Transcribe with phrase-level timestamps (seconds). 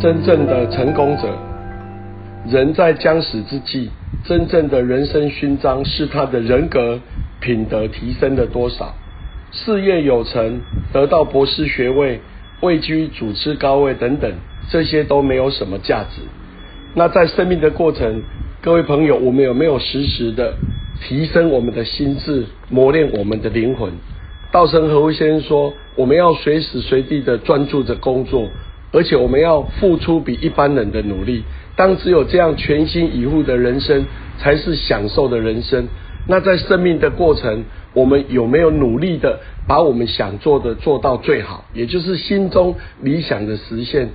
[0.00, 1.28] 真正的成功者，
[2.50, 3.90] 人在将死之际，
[4.24, 6.98] 真正的人生勋章是他的人格
[7.38, 8.94] 品德提升了多少。
[9.52, 12.18] 事业有成，得到博士学位，
[12.62, 14.32] 位居主持高位等等，
[14.70, 16.22] 这些都没有什么价值。
[16.94, 18.22] 那在生命的过程，
[18.62, 20.54] 各位朋友，我们有没有时时的
[21.02, 23.92] 提升我们的心智，磨练我们的灵魂？
[24.50, 28.48] 道生和夫先生说，我们要随时随地的专注着工作。
[28.92, 31.44] 而且我们要付出比一般人的努力，
[31.76, 34.04] 当只有这样全心以赴的人生
[34.38, 35.86] 才是享受的人生。
[36.28, 41.64] 那在生命的过程，我们有没有努力的把我们想做的做到最好？
[41.72, 44.08] 也就是心中理想的实现。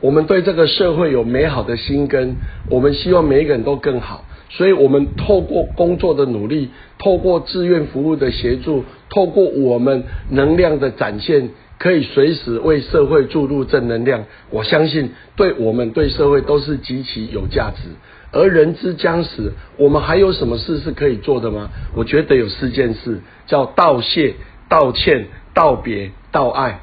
[0.00, 2.34] 我们对这个社会有美好的心根，
[2.68, 4.24] 我们希望每一个人都更好。
[4.48, 11.50] 所以，我们透过工作的努力，透过志愿服务的协助，透过我们能量的展现。
[11.82, 17.88] 可以随时为社会注入正能量，我相信对我们对社会都是极其有价值。
[18.30, 21.70] 而人之将死，我们还有什么事是可以做的吗？
[21.96, 24.36] 我觉得有四件事，叫道谢、
[24.68, 26.78] 道歉、道别、道爱。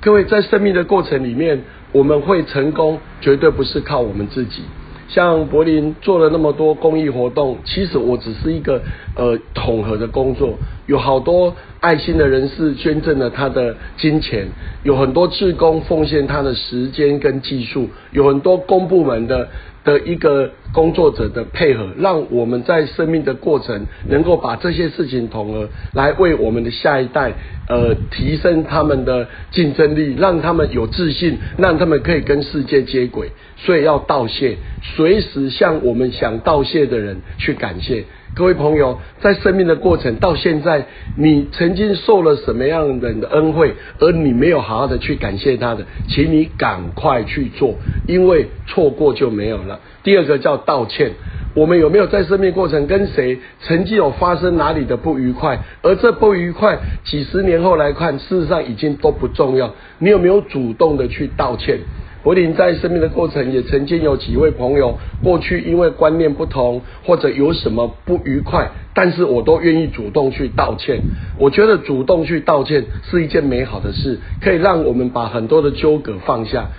[0.00, 4.62] 各位在生命的过程里面，我们会成功，绝对不是靠我们自己。
[5.08, 8.80] 像柏林做了那么多公益活动，其实我只是一个
[9.16, 14.46] 呃统合的工作，有好多爱心的人士捐赠了他的金钱，
[14.82, 19.48] 有很多志工奉献他的时间跟技术，有很多公部门的。
[19.84, 27.34] 的一个工作者的配合，让我们在生命的过程能够把这些事情统合，来为我们的下一代
[27.68, 33.28] 呃提升他们的竞争力，让他们有自信，让他们可以跟世界接轨。
[33.58, 34.56] 所以要道谢，
[34.96, 38.04] 随时向我们想道谢的人去感谢。
[38.34, 40.86] 各位朋友，在生命的过程到现在，
[41.16, 47.76] 你曾经受了什么样的恩惠，而你没有好好的去感谢他的，请你赶快去做，
[48.08, 49.78] 因为错过就没有了。
[50.02, 51.12] 第二个叫道歉，
[51.54, 59.72] 我们有没有在生命过程跟谁曾经有发生哪里的不愉快，而这不愉快几十年后来看，事实上已经都不重要。
[60.00, 61.78] 你有没有主动的去道歉？
[62.24, 71.02] 柏林在生命的过程，也曾经有几位朋友过去因为观念不同或者有什么不愉快，但是我都愿意主动去道歉。
[71.38, 76.70] 我觉得主动去道歉是一件美好的事，可以让我们把很多的纠葛放下，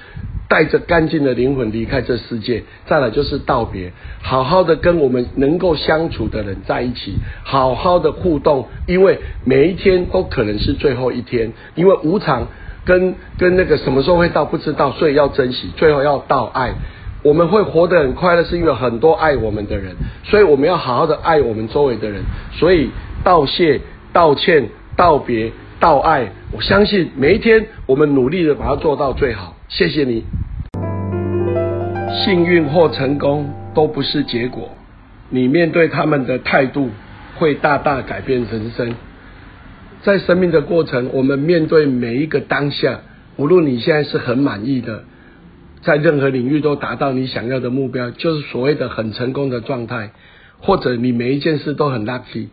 [0.50, 2.64] 带着干净的灵魂离开这世界。
[2.88, 12.48] 再来就是道别，好好的跟我们能够相处的人在一起，好好的互动，因为每一天都可能是最后一天，因为无常。
[12.86, 15.72] 跟跟那个什么时候会到不知道，所以要珍惜。
[15.76, 16.74] 最后要道爱，
[17.24, 22.22] 我们会活得很快乐，是因为很多爱我们的人，所以我们要好好的爱我们周围的人。
[22.54, 22.92] 所以
[23.24, 23.82] 道谢、
[24.14, 29.56] 道歉、道别、道爱，我相信每一天我们努力的把它做到最好。
[29.68, 30.24] 谢谢你。
[32.24, 34.70] 幸运或成功都不是结果，
[35.30, 36.90] 你面对他们的态度
[37.38, 38.94] 会大大改变人生。
[40.06, 43.02] 在生命的过程，我们面对每一个当下，
[43.38, 45.04] 无论你现在是很满意的，
[45.82, 50.12] 在任何领域都达到你想要的目标，就是所谓的很成功的状态，
[50.60, 52.50] 或者你每一件事都很 lucky，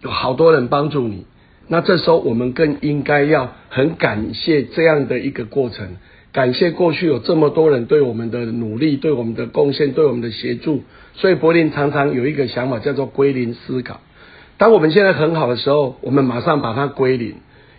[0.00, 1.26] 有好多人帮助你，
[1.68, 5.96] 那这时候我们更应该要很感谢这样的一个过程，
[6.32, 10.82] 感谢过去有这么多人对我们的努力、对我们的贡献、对我们的协助。
[11.12, 14.00] 所以柏林常常有一个想法叫做归零思考。
[14.56, 17.34] 当我们现在很好的时候，我们马上把它归零，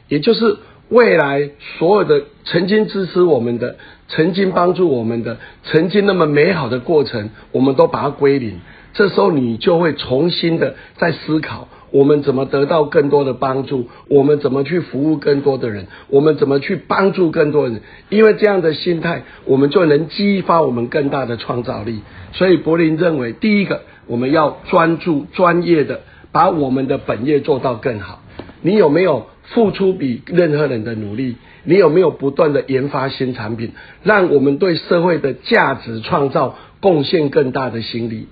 [0.10, 0.58] 也就是
[0.90, 1.50] 未来
[1.80, 3.78] 所有的曾经支持我们的、
[4.10, 8.60] 曾经帮助我们的、曾经那么美好的过程，我们都把它归零。
[8.94, 17.82] 这时候你就会重新的在思考，我们怎么得到更多的帮助，我们怎么去服务更多的人，我们怎么去帮助更多人。
[18.10, 22.02] 因为这样的心态，我们就能激发我们更大的创造力。
[22.34, 26.02] 所以柏林认为，第一个我们要专注专业的。
[26.36, 28.22] 把我们的本业做到更好。
[28.62, 31.38] 你有没有付出比任何人的努力？
[31.64, 33.72] 你有没有不断的研发新产品，
[34.04, 38.28] 让我们对社会的价值创造贡献更大的心力？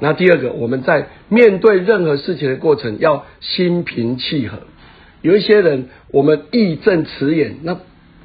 [0.00, 4.58] 那第二个，我们在面对任何事情的过程要心平气和。
[5.22, 7.78] 有一些人，我们义正辞严，那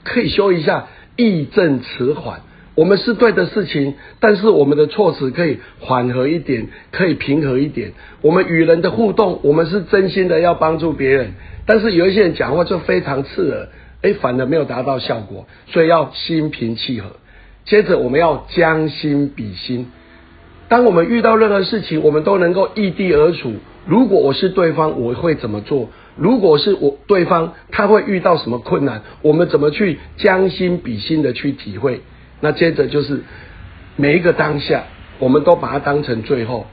[0.04, 2.42] 可以修一下义正辞缓。
[2.80, 7.92] 我们是对的事情，但是我们的措辞可以缓和一点，可以平和一点。
[8.22, 11.34] 我们与人的互动，我们是真心的要帮助别人，
[11.66, 13.68] 但是有一些人讲话就非常刺耳，
[14.02, 17.10] 哎，反而没有达到效果，所以要心平气和。
[17.66, 19.88] 接着我们要将心比心，
[20.70, 23.56] 当我们遇到任何事情，我们都能够异地而处。
[23.86, 25.90] 如果我是对方，我会怎么做？
[26.16, 29.02] 如果是我对方，他会遇到什么困难？
[29.22, 32.00] 我们怎么去将心比心的去体会？
[32.40, 33.22] 那接着就是
[33.96, 34.84] 每一个当下，
[35.20, 36.68] 我们都把它当成最后。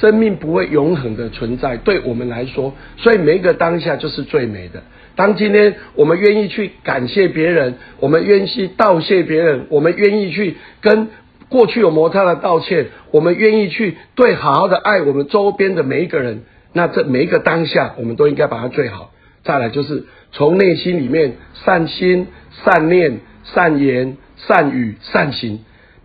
[0.00, 4.84] 生命不会永恒的存在，对我们来说，所以每一个当下就是最美的。
[5.16, 11.08] 当今天我们愿意去感谢别人，我们愿意道谢别人，我们愿意去跟
[11.48, 16.42] 过去有摩擦的道歉，我们愿意去对好好的爱我们周边的每一个人。
[16.72, 19.10] 那这每一个当下，我们都应该把它最好。
[19.42, 21.32] 再来就是从内心里面
[21.64, 22.28] 善心、
[22.64, 24.16] 善念、善言、
[24.46, 25.60] 善语、善行，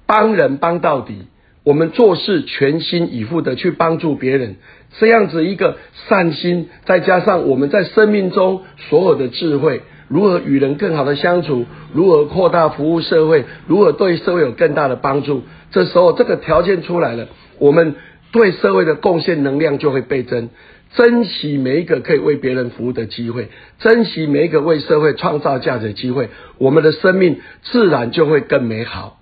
[0.06, 1.28] 帮人帮到底。
[1.64, 4.58] 我们做事全心以赴的去帮助别人，
[5.00, 5.78] 这样子一个
[6.08, 15.42] 善心，再加上我们在生命中所有的智慧，如何与人更好的相处，如何扩大服务社会，如何对社会有更大的帮助，
[15.72, 17.96] 这时候这个条件出来了，我们
[18.32, 20.50] 对社会的贡献能量就会倍增。
[20.96, 23.50] 珍惜每一个可以为别人服务的机会，
[23.80, 29.20] 珍惜每一个为社会创造价值的机会，我们的生命自然就会更美好。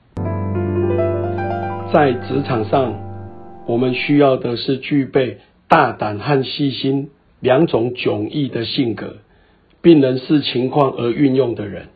[1.92, 2.94] 在职场上，
[3.68, 7.10] 我们需要的是具备大胆和细心
[7.40, 9.18] 两种迥异的性格，
[9.82, 11.88] 并能视情况而运用的人。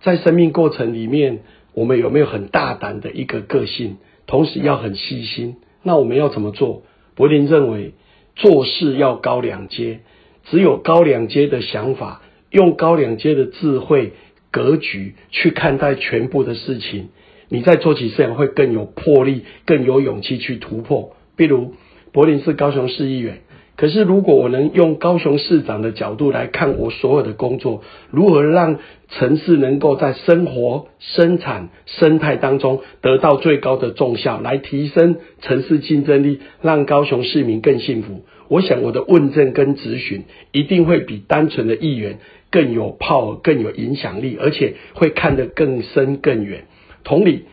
[0.00, 1.40] 在生命过程里面，
[1.74, 5.56] 我们有没有很大胆的一个个性，同时要很细心？
[5.82, 6.82] 那我们要怎么做？
[7.14, 7.92] 柏林认为，
[8.34, 10.00] 做事要高两阶，
[10.44, 14.12] 只有高两阶的想法，用高两阶的智慧
[14.50, 17.10] 格局去看待全部的事情。
[17.48, 21.14] 你在做起事来会更有魄力，更有勇气去突破。
[21.36, 21.74] 比如，
[22.12, 23.42] 柏林是高雄市议员，
[23.82, 27.82] 可是如果我能用高雄市长的角度来看我所有的工作，
[28.12, 38.24] 如何让城市能够在生活、生产、生态当中得到最高的重效，来提升城市竞争力，让高雄市民更幸福。
[38.46, 42.20] 我想我的问政跟咨询一定会比单纯的议员
[42.52, 46.66] 更有 power、更有影响力，而且会看得更深更远。
[47.02, 47.46] 同理，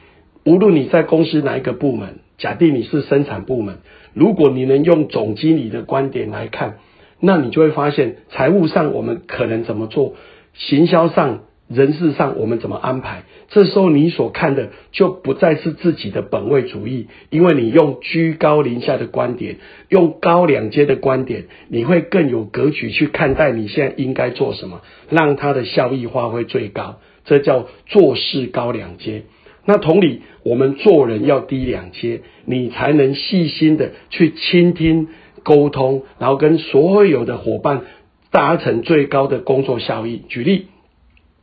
[0.45, 3.79] 无论你在公司哪一个部门，假定你是生产部门，
[4.13, 6.79] 如果你能用总经理的观点来看，
[7.19, 10.15] 那你就会发现，财务上我们可能怎么做，
[10.53, 13.23] 行销上、人事上我们怎么安排。
[13.49, 19.57] 这时候你所看的就不再是自己的本位主义，因为你用居高临下的观点，
[19.89, 26.99] 用高两阶的观点，你会更有格局去看待你现在应该做什么，让它的效益发挥最高。
[27.25, 29.23] 这叫做事高两阶。
[29.71, 35.09] 那同理，我们做人要低两阶，你才能细心的去倾听、
[35.43, 37.81] 沟通，然后跟所有的伙伴
[38.31, 40.23] 达成最高的工作效益。
[40.27, 40.65] 举例，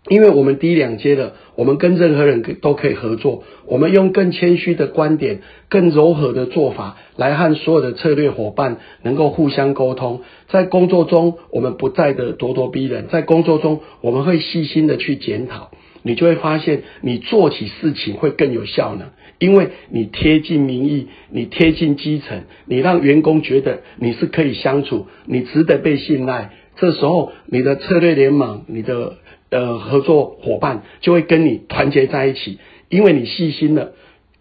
[0.09, 10.23] 因为我们低两阶的，我们跟任何人都可以合作，我们用更谦虚的观点、更柔和的做法来和所有的策略伙伴能够互相沟通。
[10.49, 15.71] 在工作中，我们不再的咄咄逼人，在工作中，我们会细心的去检讨。
[16.07, 19.09] 你就会发现，你做起事情会更有效能，
[19.41, 26.53] 因为你贴近民意，你贴近基层，你让员工觉得你是可以相处，你值得被信赖。
[26.77, 29.17] 这时候，你的策略联盟，你的
[29.51, 32.59] 呃合作伙伴就会跟你团结在一起，
[32.89, 33.93] 因为你细心了，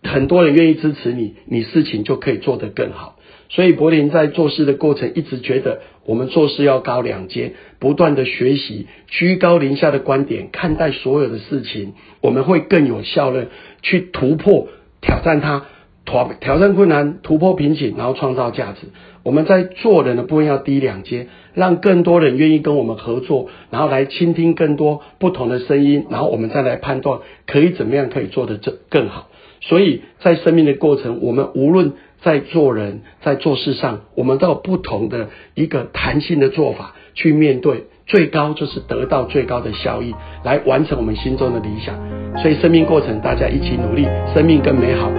[0.03, 3.14] 很多人愿意支持你，你事情就可以做得更好。
[3.49, 13.47] 所以柏林在做事的过程，一直觉得我们做事要高两阶，不断的学习，居高临下的观点看待所有的事情，我们会更有效率
[13.81, 14.67] 去突破、
[15.01, 15.65] 挑战它，
[16.05, 18.87] 挑挑战困难，突破瓶颈，然后创造价值。
[19.23, 29.29] 我们在做人的部分要低两阶，让更多人愿意跟我们合作，然后来倾听更多不同的声音，然后我们再来判断可以怎么样可以做得更更好。
[29.61, 41.95] 所以在生命的过程，我们无论在做人，在做事上，我们都有不同的一个弹性的做法去面对，最高就是得到最高的效益，来完成我们心中的理想。
[42.41, 45.11] 所以生命过程，大家一起努力，生命更美好。